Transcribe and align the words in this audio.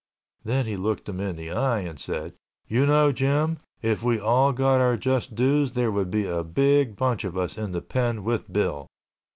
Then 0.43 0.65
he 0.65 0.77
looked 0.77 1.07
him 1.07 1.19
in 1.19 1.35
the 1.35 1.51
eye 1.51 1.81
and 1.81 1.99
said, 1.99 2.33
"You 2.67 2.87
know, 2.87 3.11
Jim, 3.11 3.59
if 3.83 4.01
we 4.01 4.19
all 4.19 4.51
got 4.51 4.81
our 4.81 4.97
just 4.97 5.35
dues, 5.35 5.73
there 5.73 5.91
would 5.91 6.09
be 6.09 6.25
a 6.25 6.43
big 6.43 6.95
bunch 6.95 7.23
of 7.23 7.37
us 7.37 7.55
in 7.55 7.71
the 7.71 7.83
pen 7.83 8.23
with 8.23 8.51
Bill." 8.51 8.87